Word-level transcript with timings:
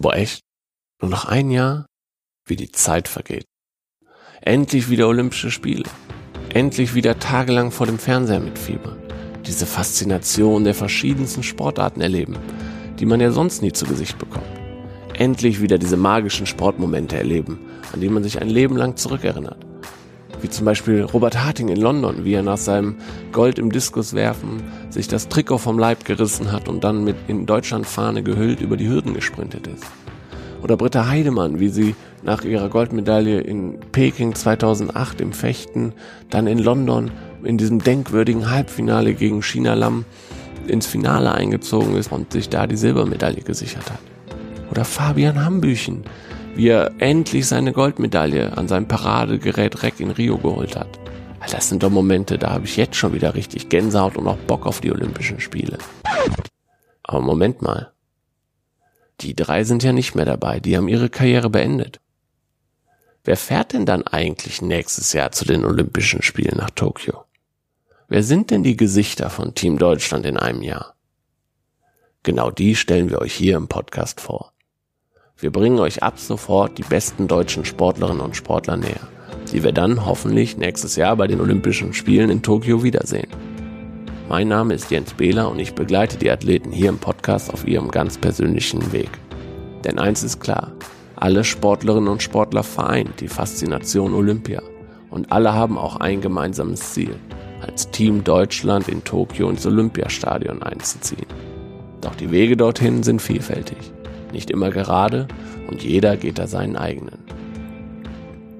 Boah, 0.00 0.14
echt? 0.14 0.42
Nur 1.02 1.10
noch 1.10 1.24
ein 1.24 1.50
Jahr? 1.50 1.86
Wie 2.46 2.54
die 2.54 2.70
Zeit 2.70 3.08
vergeht. 3.08 3.46
Endlich 4.40 4.90
wieder 4.90 5.08
Olympische 5.08 5.50
Spiele. 5.50 5.90
Endlich 6.54 6.94
wieder 6.94 7.18
tagelang 7.18 7.72
vor 7.72 7.86
dem 7.86 7.98
Fernseher 7.98 8.38
mitfiebern. 8.38 8.96
Diese 9.44 9.66
Faszination 9.66 10.62
der 10.62 10.76
verschiedensten 10.76 11.42
Sportarten 11.42 12.00
erleben, 12.00 12.38
die 13.00 13.06
man 13.06 13.18
ja 13.18 13.32
sonst 13.32 13.60
nie 13.60 13.72
zu 13.72 13.86
Gesicht 13.86 14.18
bekommt. 14.18 14.46
Endlich 15.14 15.60
wieder 15.60 15.78
diese 15.78 15.96
magischen 15.96 16.46
Sportmomente 16.46 17.16
erleben, 17.16 17.58
an 17.92 18.00
die 18.00 18.08
man 18.08 18.22
sich 18.22 18.40
ein 18.40 18.48
Leben 18.48 18.76
lang 18.76 18.96
zurückerinnert. 18.96 19.67
Wie 20.40 20.48
zum 20.48 20.64
Beispiel 20.64 21.02
Robert 21.02 21.42
Harting 21.42 21.68
in 21.68 21.80
London, 21.80 22.24
wie 22.24 22.34
er 22.34 22.42
nach 22.42 22.58
seinem 22.58 22.96
Gold 23.32 23.58
im 23.58 23.72
Diskus 23.72 24.14
werfen 24.14 24.62
sich 24.90 25.08
das 25.08 25.28
Trikot 25.28 25.58
vom 25.58 25.78
Leib 25.78 26.04
gerissen 26.04 26.50
hat 26.52 26.68
und 26.68 26.84
dann 26.84 27.04
mit 27.04 27.16
in 27.28 27.46
Deutschland 27.46 27.86
Fahne 27.86 28.22
gehüllt 28.22 28.60
über 28.60 28.76
die 28.76 28.88
Hürden 28.88 29.14
gesprintet 29.14 29.66
ist. 29.66 29.84
Oder 30.62 30.76
Britta 30.76 31.06
Heidemann, 31.06 31.60
wie 31.60 31.68
sie 31.68 31.94
nach 32.24 32.42
ihrer 32.42 32.68
Goldmedaille 32.68 33.40
in 33.40 33.78
Peking 33.92 34.34
2008 34.34 35.20
im 35.20 35.32
Fechten, 35.32 35.92
dann 36.30 36.48
in 36.48 36.58
London 36.58 37.12
in 37.44 37.58
diesem 37.58 37.78
denkwürdigen 37.78 38.50
Halbfinale 38.50 39.14
gegen 39.14 39.42
China 39.42 39.74
Lam 39.74 40.04
ins 40.66 40.86
Finale 40.86 41.32
eingezogen 41.32 41.94
ist 41.94 42.10
und 42.10 42.32
sich 42.32 42.48
da 42.48 42.66
die 42.66 42.76
Silbermedaille 42.76 43.42
gesichert 43.42 43.90
hat. 43.90 44.00
Oder 44.70 44.84
Fabian 44.84 45.44
Hambüchen, 45.44 46.02
wie 46.54 46.68
er 46.68 46.92
endlich 46.98 47.46
seine 47.46 47.72
Goldmedaille 47.72 48.56
an 48.56 48.68
seinem 48.68 48.88
Paradegerät 48.88 49.82
Reck 49.82 50.00
in 50.00 50.10
Rio 50.10 50.38
geholt 50.38 50.76
hat. 50.76 50.98
Das 51.50 51.68
sind 51.68 51.82
doch 51.82 51.90
Momente, 51.90 52.38
da 52.38 52.50
habe 52.50 52.66
ich 52.66 52.76
jetzt 52.76 52.96
schon 52.96 53.14
wieder 53.14 53.34
richtig 53.34 53.68
Gänsehaut 53.68 54.16
und 54.16 54.26
auch 54.26 54.36
Bock 54.36 54.66
auf 54.66 54.80
die 54.80 54.92
Olympischen 54.92 55.40
Spiele. 55.40 55.78
Aber 57.02 57.20
Moment 57.20 57.62
mal. 57.62 57.92
Die 59.20 59.34
drei 59.34 59.64
sind 59.64 59.82
ja 59.82 59.92
nicht 59.92 60.14
mehr 60.14 60.26
dabei, 60.26 60.60
die 60.60 60.76
haben 60.76 60.88
ihre 60.88 61.08
Karriere 61.08 61.50
beendet. 61.50 62.00
Wer 63.24 63.36
fährt 63.36 63.72
denn 63.72 63.86
dann 63.86 64.06
eigentlich 64.06 64.62
nächstes 64.62 65.12
Jahr 65.12 65.32
zu 65.32 65.44
den 65.44 65.64
Olympischen 65.64 66.22
Spielen 66.22 66.56
nach 66.56 66.70
Tokio? 66.70 67.24
Wer 68.08 68.22
sind 68.22 68.50
denn 68.50 68.62
die 68.62 68.76
Gesichter 68.76 69.28
von 69.28 69.54
Team 69.54 69.78
Deutschland 69.78 70.24
in 70.24 70.38
einem 70.38 70.62
Jahr? 70.62 70.94
Genau 72.22 72.50
die 72.50 72.74
stellen 72.74 73.10
wir 73.10 73.20
euch 73.20 73.34
hier 73.34 73.56
im 73.56 73.68
Podcast 73.68 74.20
vor. 74.20 74.52
Wir 75.40 75.52
bringen 75.52 75.78
euch 75.78 76.02
ab 76.02 76.18
sofort 76.18 76.78
die 76.78 76.82
besten 76.82 77.28
deutschen 77.28 77.64
Sportlerinnen 77.64 78.20
und 78.20 78.34
Sportler 78.34 78.76
näher, 78.76 79.06
die 79.52 79.62
wir 79.62 79.70
dann 79.70 80.04
hoffentlich 80.04 80.56
nächstes 80.56 80.96
Jahr 80.96 81.14
bei 81.14 81.28
den 81.28 81.40
Olympischen 81.40 81.92
Spielen 81.92 82.28
in 82.28 82.42
Tokio 82.42 82.82
wiedersehen. 82.82 83.28
Mein 84.28 84.48
Name 84.48 84.74
ist 84.74 84.90
Jens 84.90 85.14
Behler 85.14 85.48
und 85.48 85.60
ich 85.60 85.76
begleite 85.76 86.18
die 86.18 86.32
Athleten 86.32 86.72
hier 86.72 86.88
im 86.88 86.98
Podcast 86.98 87.54
auf 87.54 87.68
ihrem 87.68 87.92
ganz 87.92 88.18
persönlichen 88.18 88.92
Weg. 88.92 89.10
Denn 89.84 90.00
eins 90.00 90.24
ist 90.24 90.40
klar, 90.40 90.72
alle 91.14 91.44
Sportlerinnen 91.44 92.08
und 92.08 92.20
Sportler 92.20 92.64
vereint 92.64 93.20
die 93.20 93.28
Faszination 93.28 94.14
Olympia 94.14 94.60
und 95.08 95.30
alle 95.30 95.54
haben 95.54 95.78
auch 95.78 95.98
ein 95.98 96.20
gemeinsames 96.20 96.94
Ziel, 96.94 97.14
als 97.64 97.88
Team 97.92 98.24
Deutschland 98.24 98.88
in 98.88 99.04
Tokio 99.04 99.48
ins 99.48 99.64
Olympiastadion 99.64 100.64
einzuziehen. 100.64 101.26
Doch 102.00 102.16
die 102.16 102.32
Wege 102.32 102.56
dorthin 102.56 103.04
sind 103.04 103.22
vielfältig 103.22 103.76
nicht 104.32 104.50
immer 104.50 104.70
gerade 104.70 105.28
und 105.68 105.82
jeder 105.82 106.16
geht 106.16 106.38
da 106.38 106.46
seinen 106.46 106.76
eigenen. 106.76 107.18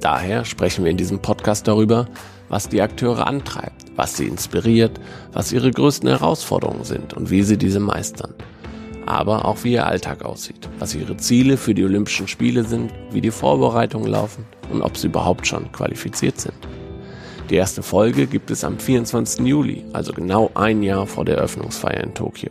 Daher 0.00 0.44
sprechen 0.44 0.84
wir 0.84 0.90
in 0.90 0.96
diesem 0.96 1.20
Podcast 1.20 1.66
darüber, 1.66 2.06
was 2.48 2.68
die 2.68 2.82
Akteure 2.82 3.26
antreibt, 3.26 3.86
was 3.96 4.16
sie 4.16 4.26
inspiriert, 4.26 5.00
was 5.32 5.52
ihre 5.52 5.70
größten 5.70 6.08
Herausforderungen 6.08 6.84
sind 6.84 7.14
und 7.14 7.30
wie 7.30 7.42
sie 7.42 7.56
diese 7.56 7.80
meistern. 7.80 8.34
Aber 9.06 9.44
auch 9.44 9.64
wie 9.64 9.72
ihr 9.72 9.86
Alltag 9.86 10.24
aussieht, 10.24 10.68
was 10.78 10.94
ihre 10.94 11.16
Ziele 11.16 11.56
für 11.56 11.74
die 11.74 11.84
Olympischen 11.84 12.28
Spiele 12.28 12.64
sind, 12.64 12.92
wie 13.10 13.20
die 13.20 13.30
Vorbereitungen 13.30 14.10
laufen 14.10 14.44
und 14.70 14.82
ob 14.82 14.96
sie 14.96 15.08
überhaupt 15.08 15.46
schon 15.46 15.72
qualifiziert 15.72 16.40
sind. 16.40 16.54
Die 17.50 17.56
erste 17.56 17.82
Folge 17.82 18.26
gibt 18.26 18.50
es 18.50 18.64
am 18.64 18.78
24. 18.78 19.46
Juli, 19.46 19.84
also 19.92 20.12
genau 20.12 20.50
ein 20.54 20.82
Jahr 20.82 21.06
vor 21.06 21.24
der 21.24 21.36
Eröffnungsfeier 21.36 22.02
in 22.02 22.14
Tokio. 22.14 22.50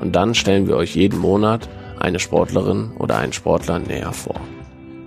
Und 0.00 0.16
dann 0.16 0.34
stellen 0.34 0.66
wir 0.66 0.76
euch 0.76 0.96
jeden 0.96 1.20
Monat 1.20 1.68
eine 2.02 2.18
Sportlerin 2.18 2.92
oder 2.98 3.18
einen 3.18 3.32
Sportler 3.32 3.78
näher 3.78 4.12
vor. 4.12 4.40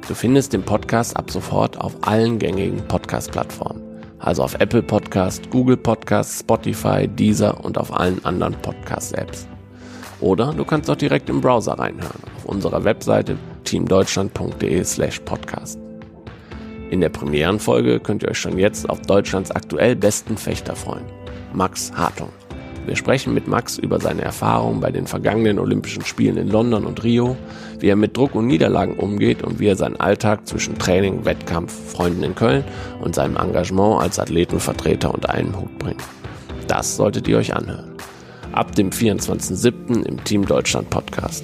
Du 0.07 0.13
findest 0.13 0.53
den 0.53 0.63
Podcast 0.63 1.17
ab 1.17 1.29
sofort 1.29 1.79
auf 1.79 1.95
allen 2.01 2.39
gängigen 2.39 2.85
Podcast-Plattformen, 2.87 3.81
also 4.19 4.43
auf 4.43 4.55
Apple 4.55 4.83
Podcast, 4.83 5.49
Google 5.49 5.77
Podcast, 5.77 6.39
Spotify, 6.39 7.07
Deezer 7.07 7.63
und 7.63 7.77
auf 7.77 7.93
allen 7.93 8.23
anderen 8.23 8.53
Podcast-Apps. 8.61 9.47
Oder 10.21 10.53
du 10.53 10.63
kannst 10.63 10.89
auch 10.89 10.95
direkt 10.95 11.29
im 11.29 11.41
Browser 11.41 11.73
reinhören, 11.73 12.21
auf 12.37 12.45
unserer 12.45 12.83
Webseite 12.83 13.37
teamdeutschland.de 13.65 14.83
slash 14.83 15.19
podcast. 15.19 15.79
In 16.91 17.01
der 17.01 17.09
Premierenfolge 17.09 17.99
könnt 17.99 18.23
ihr 18.23 18.29
euch 18.29 18.39
schon 18.39 18.57
jetzt 18.57 18.89
auf 18.89 19.01
Deutschlands 19.01 19.51
aktuell 19.51 19.95
besten 19.95 20.37
Fechter 20.37 20.75
freuen, 20.75 21.05
Max 21.51 21.91
Hartung. 21.93 22.29
Wir 22.85 22.95
sprechen 22.95 23.33
mit 23.33 23.47
Max 23.47 23.77
über 23.77 23.99
seine 23.99 24.21
Erfahrungen 24.21 24.79
bei 24.79 24.91
den 24.91 25.07
vergangenen 25.07 25.57
Olympischen 25.57 26.05
Spielen 26.05 26.37
in 26.37 26.49
London 26.49 26.85
und 26.85 27.03
Rio, 27.03 27.35
wie 27.79 27.87
er 27.87 27.95
mit 27.95 28.15
Druck 28.15 28.35
und 28.35 28.45
Niederlagen 28.45 28.95
umgeht 28.95 29.41
und 29.41 29.59
wie 29.59 29.67
er 29.67 29.75
seinen 29.75 29.99
Alltag 29.99 30.47
zwischen 30.47 30.77
Training, 30.77 31.25
Wettkampf, 31.25 31.73
Freunden 31.91 32.23
in 32.23 32.35
Köln 32.35 32.63
und 33.01 33.15
seinem 33.15 33.37
Engagement 33.37 34.01
als 34.01 34.19
Athletenvertreter 34.19 35.13
unter 35.13 35.31
einen 35.31 35.59
Hut 35.59 35.77
bringt. 35.79 36.03
Das 36.67 36.95
solltet 36.95 37.27
ihr 37.27 37.37
euch 37.37 37.55
anhören. 37.55 37.95
Ab 38.51 38.75
dem 38.75 38.91
24.07. 38.91 40.03
im 40.03 40.23
Team 40.23 40.45
Deutschland 40.45 40.89
Podcast. 40.89 41.43